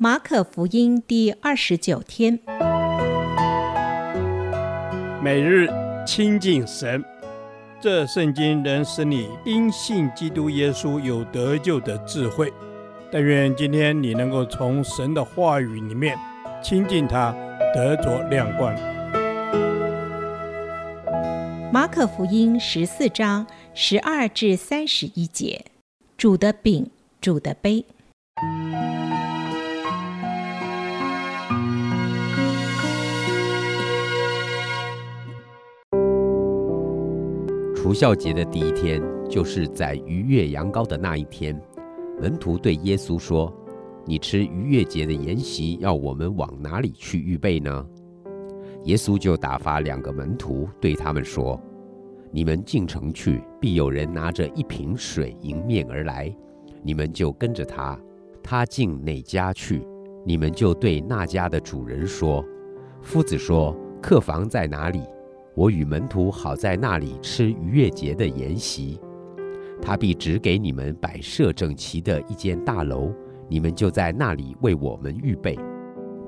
[0.00, 2.38] 马可福音第二十九天，
[5.20, 5.68] 每日
[6.06, 7.04] 亲近神，
[7.80, 12.52] 这圣经能使你因信基督耶稣有得救的智慧。
[13.10, 16.16] 但愿今天你能够从神的话语里面
[16.62, 17.34] 亲近他，
[17.74, 18.72] 得着亮光。
[21.72, 23.44] 马可福音十四章
[23.74, 25.64] 十二至三十一节，
[26.16, 26.88] 主的饼，
[27.20, 27.84] 主的杯。
[37.88, 41.58] 除孝节的第一天，就是在逾越羊羔的那一天。
[42.20, 43.50] 门徒对耶稣说
[44.04, 47.86] ：“你吃逾越节的筵席，要我们往哪里去预备呢？”
[48.84, 51.58] 耶稣就打发两个门徒对他们说
[52.30, 56.30] ：“你们进城去，必有人拿着一瓶水迎面而来，
[56.82, 57.98] 你们就跟着他。
[58.42, 59.82] 他进哪家去，
[60.26, 62.44] 你们就对那家的主人说
[63.00, 65.00] ：‘夫子说，客房在哪里？’”
[65.58, 68.96] 我与门徒好在那里吃逾越节的筵席，
[69.82, 73.12] 他必指给你们摆设整齐的一间大楼，
[73.48, 75.58] 你们就在那里为我们预备。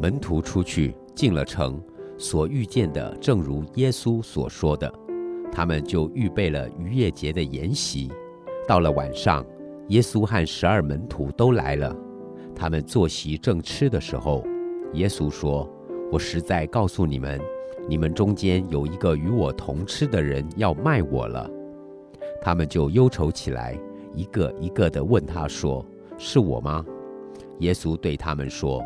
[0.00, 1.82] 门徒出去进了城，
[2.16, 4.88] 所遇见的正如耶稣所说的，
[5.50, 8.08] 他们就预备了逾越节的筵席。
[8.68, 9.44] 到了晚上，
[9.88, 11.92] 耶稣和十二门徒都来了，
[12.54, 14.44] 他们坐席正吃的时候，
[14.92, 15.68] 耶稣说
[16.12, 17.40] ：“我实在告诉你们。”
[17.88, 21.48] 你们中间有一个与我同吃的人要卖我了，
[22.40, 23.78] 他们就忧愁起来，
[24.12, 25.86] 一个一个地问他说
[26.18, 26.84] ：“是我吗？”
[27.60, 28.82] 耶稣对他们说：“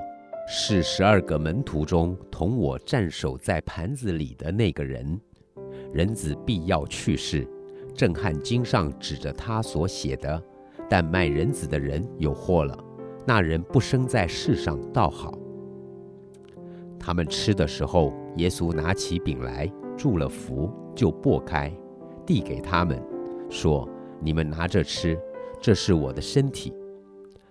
[0.47, 5.19] 是十二个门徒中同我蘸手在盘子里的那个人。
[5.93, 7.49] 人子必要去世，
[7.95, 10.43] 震撼经上指着他所写的。
[10.91, 12.79] 但卖人子的人有祸了，
[13.27, 15.33] 那人不生在世上倒好。”
[17.01, 21.73] 他们吃的时候，耶稣拿起饼来，祝了福，就擘开，
[22.27, 23.03] 递给他们，
[23.49, 23.89] 说
[24.21, 25.19] ：“你们拿着吃，
[25.61, 26.75] 这是我的身体。”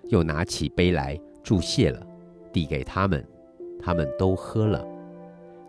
[0.08, 2.06] 又拿起杯来，祝谢了，
[2.54, 3.26] 递给他们，
[3.82, 4.88] 他们都喝了。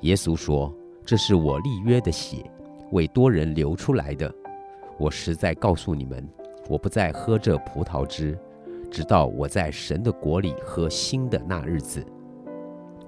[0.03, 0.73] 耶稣说
[1.05, 2.45] ：“这是我立约的血，
[2.93, 4.33] 为多人流出来的。
[4.99, 6.29] 我实在告诉你们，
[6.69, 8.39] 我不再喝这葡萄汁，
[8.91, 12.05] 直到我在神的国里喝新的那日子。”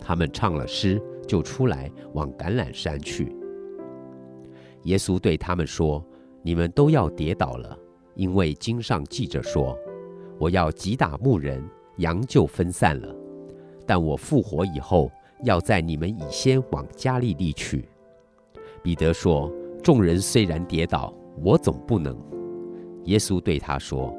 [0.02, 3.34] 他们唱了诗，就出来往橄榄山去。
[4.82, 6.04] 耶稣对他们说
[6.42, 7.78] ：“你们都要跌倒了，
[8.16, 9.78] 因为经上记着说：
[10.38, 11.64] 我要击打牧人，
[11.98, 13.14] 羊就分散了。
[13.86, 15.08] 但我复活以后，
[15.44, 17.88] 要在你们以先往加利利去。”
[18.82, 19.48] 彼得说
[19.84, 21.14] ：“众人虽然跌倒，
[21.44, 22.18] 我总不能。”
[23.06, 24.12] 耶稣对他说：“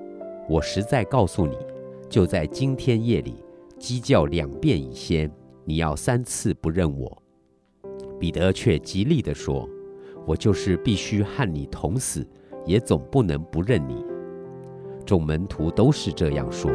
[0.50, 1.58] 我实在告诉你，
[2.10, 3.44] 就在今天夜里，
[3.78, 5.30] 鸡叫两遍以先。”
[5.66, 7.24] 你要三次不认我，
[8.20, 9.68] 彼得却极力地说
[10.28, 12.28] ：“我就是必须和你同死，
[12.66, 14.06] 也总不能不认你。”
[15.06, 16.72] 众门徒都是这样说。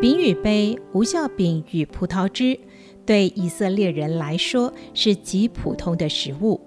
[0.00, 2.58] 饼与杯，无酵饼与葡萄汁，
[3.06, 6.60] 对以色列人来说是极普通的食物。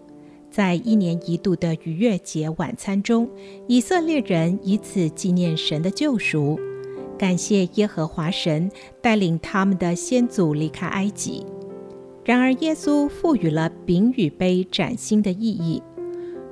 [0.49, 3.29] 在一年一度的逾越节晚餐中，
[3.67, 6.59] 以色列人以此纪念神的救赎。
[7.17, 8.69] 感谢耶和华神
[9.01, 11.45] 带领他们的先祖离开埃及。
[12.23, 15.81] 然而，耶稣赋予了饼与杯崭新的意义。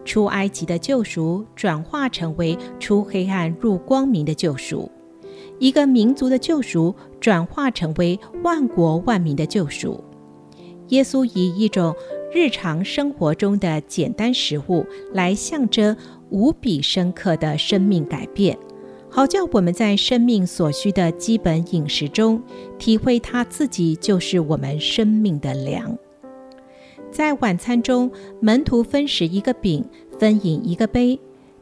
[0.05, 4.89] 出埃及的救赎转化成为出黑暗入光明的救赎；
[5.59, 10.03] 一个民族的救赎转化成为万国万民的救赎。
[10.89, 11.95] 耶稣以一种
[12.31, 15.97] 日常生活中的简单食物来象征
[16.29, 18.55] 无比深刻的生命改变。
[19.15, 22.43] 好叫我们在生命所需的基本饮食中，
[22.77, 25.97] 体会他自己就是我们生命的粮。
[27.11, 28.11] 在晚餐中，
[28.41, 29.85] 门徒分食一个饼，
[30.19, 31.17] 分饮一个杯。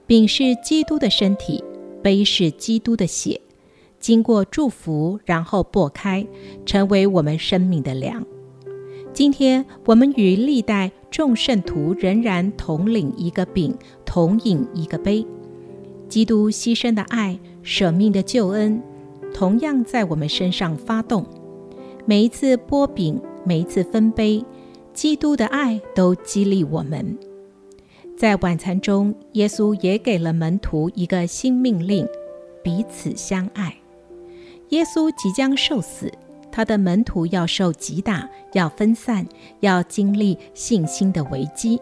[0.07, 1.63] 饼是基督的身体，
[2.01, 3.39] 杯是基督的血。
[3.99, 6.25] 经过祝福，然后擘开，
[6.65, 8.25] 成为我们生命的粮。
[9.13, 15.23] 今天，我们与历代众圣徒仍然同领一个饼，同饮一个杯。
[16.09, 18.81] 基督牺牲的爱、舍命的救恩，
[19.33, 21.25] 同样在我们身上发动。
[22.05, 24.43] 每一次擘饼，每一次分杯，
[24.93, 27.17] 基督的爱都激励我们。
[28.17, 32.05] 在晚餐中，耶稣也给了门徒一个新命令：
[32.61, 33.73] 彼此相爱。
[34.69, 36.11] 耶稣即将受死，
[36.51, 39.25] 他的门徒要受击打，要分散，
[39.61, 41.79] 要经历信心的危机。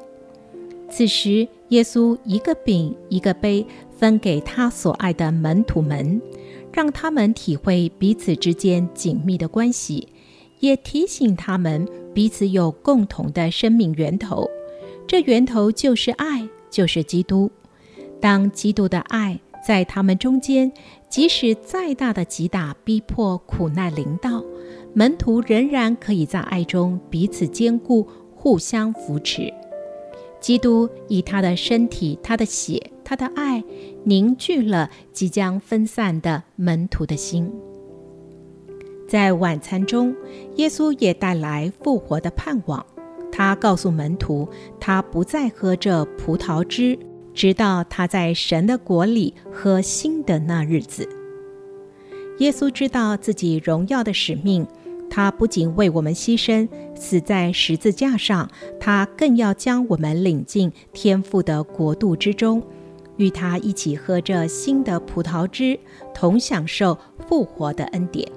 [0.89, 3.65] 此时，耶稣一个饼一个杯。
[4.01, 6.19] 分给他所爱的门徒们，
[6.73, 10.07] 让他们体会彼此之间紧密的关系，
[10.59, 14.49] 也提醒他们彼此有共同的生命源头。
[15.07, 17.51] 这源头就是爱，就是基督。
[18.19, 20.71] 当基督的爱在他们中间，
[21.07, 24.43] 即使再大的击打、逼迫、苦难临到，
[24.95, 29.53] 门徒仍然可以在爱中彼此坚固、互相扶持。
[30.39, 33.61] 基督以他的身体、他的血、他的爱，
[34.05, 37.51] 凝聚了即将分散的门徒的心。
[39.05, 40.15] 在晚餐中，
[40.55, 42.85] 耶稣也带来复活的盼望。
[43.29, 44.47] 他告诉门徒，
[44.79, 46.97] 他不再喝这葡萄汁，
[47.33, 51.05] 直到他在神的国里喝新的那日子。
[52.37, 54.65] 耶稣知道自己荣耀的使命。
[55.09, 56.65] 他不仅为我们牺牲，
[56.95, 58.49] 死在十字架上，
[58.79, 62.63] 他更要将我们领进天父的国度之中，
[63.17, 65.79] 与他一起喝着新的葡萄汁，
[66.13, 66.97] 同享受
[67.27, 68.27] 复活的恩典。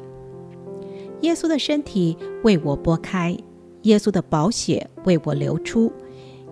[1.20, 3.36] 耶稣的身体为我擘开，
[3.82, 5.90] 耶稣的宝血为我流出，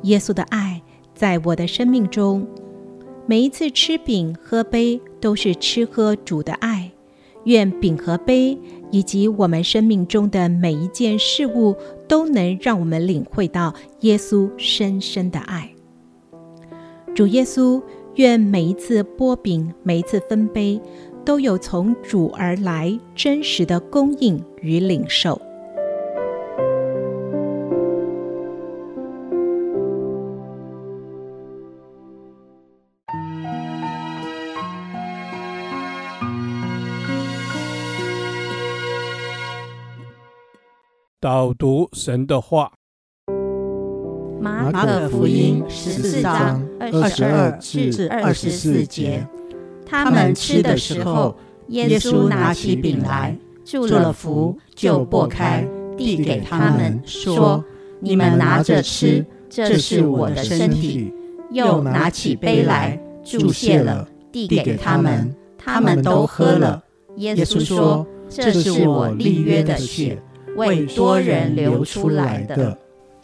[0.03, 0.81] 耶稣的爱
[1.15, 2.47] 在我的生命中。
[3.27, 6.91] 每一次吃饼喝杯，都是吃喝主的爱。
[7.45, 8.57] 愿饼和杯，
[8.93, 11.77] 以及我们生命中的每一件事物，
[12.09, 15.69] 都能让我们领会到耶稣深深的爱。
[17.15, 17.83] 主耶稣，
[18.17, 20.81] 愿每一次擘饼，每一次分杯，
[21.25, 25.41] 都有从主而来真实的供应与领受。
[41.19, 42.73] 导读神的话，
[44.43, 49.25] 马可福音十四章二十二至二十四节。
[49.87, 51.37] 他们吃的时候，
[51.69, 55.65] 耶稣拿起饼来，祝了福，就擘开，
[55.97, 57.65] 递给他们，说
[58.01, 61.15] ：“你们拿着吃，这是我的身体。”
[61.53, 66.83] 又拿起杯来，祝谢了，递给他们，他们都喝了。
[67.19, 70.21] 耶稣说：“这是我立约的血。”
[70.57, 72.77] 为多人流出来的，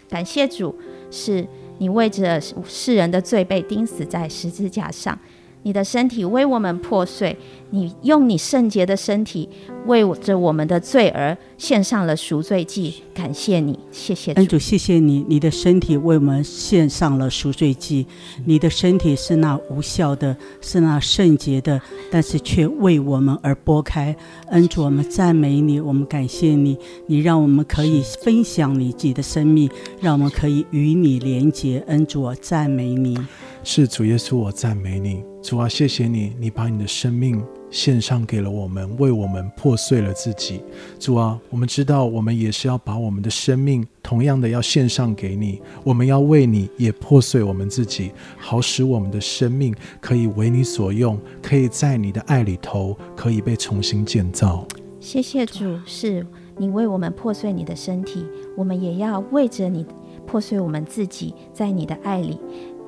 [0.09, 0.75] 感谢主，
[1.11, 1.47] 是
[1.79, 5.19] 你为着世人的罪被钉死在十字架上。
[5.63, 7.37] 你的身体为我们破碎，
[7.71, 9.49] 你用你圣洁的身体
[9.87, 13.03] 为着我们的罪而献上了赎罪祭。
[13.13, 18.07] 感谢你，谢谢主，恩主，谢谢你，你的身体为我们献上了赎罪祭。
[18.45, 24.17] 你的身体是那无效的，是那圣洁的，但是却为我们而拨开。
[24.51, 29.69] 恩主，我们赞美你，我们感谢你，你让我们可以分享你自己的生命，
[30.01, 31.83] 让我们可以与你连结。
[31.89, 33.19] 恩主，我赞美你。
[33.65, 40.61] 是主耶稣，我赞美你，主啊，谢谢你，你把你的生命献上给了我们，为我们破碎了自己。
[40.99, 54.67] 主啊，我们知道，我们也是要把我们的生命同样的要献上给你，我们要为你也破碎我们自己，好使我们的生命可以为你所用，可以在你的爱里头可以被重新建造。
[55.01, 56.27] 谢谢主，是
[56.57, 58.27] 你为我们破碎你的身体，
[58.57, 59.87] 我们也要为着你
[60.27, 62.39] 破碎我们自己，在你的爱里。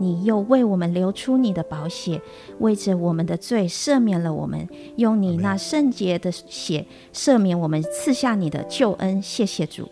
[0.00, 2.20] 你又为我们流出你的宝血，
[2.58, 4.66] 为着我们的罪赦免了我们，
[4.96, 9.20] 用你那圣洁的血赦免我们，赐下你的救恩。
[9.22, 9.86] 谢谢主，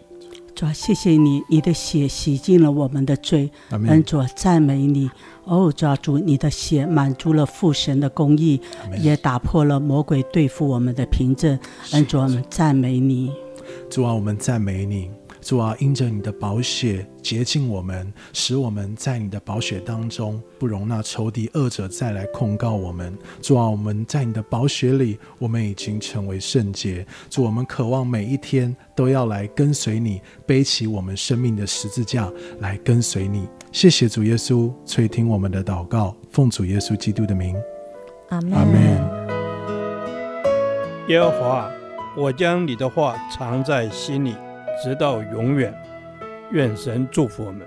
[0.54, 3.50] 主啊，谢谢你，你的血洗净了我们的罪。
[3.70, 5.10] 恩主啊，赞美你。
[5.44, 8.60] 哦，主啊，主，你的血满足了父神的公义，
[9.02, 11.58] 也打破了魔鬼对付我们的凭证。
[11.92, 13.30] 恩主啊，我们赞美你。
[13.90, 15.10] 主啊，我们赞美你。
[15.48, 23.16] 主啊，因着你的宝血洁净我们，使我们在你的宝血当中不容纳仇敌恶者再来控告我们。
[23.40, 27.06] 主啊，我们在你的宝血里，我们已经成为圣洁。
[27.30, 33.48] 主，我们渴望每一天都要来跟随你，背起我们生命的十字架来跟随你。
[33.72, 37.56] 谢谢主耶稣垂听我们的祷告，奉主耶稣基督的名，
[38.28, 38.52] 阿门。
[38.52, 38.78] 阿门。
[41.08, 41.70] 耶和华，
[42.14, 44.34] 我将你的话藏在心里。
[44.82, 45.74] 直到永远，
[46.52, 47.66] 愿神祝福我们。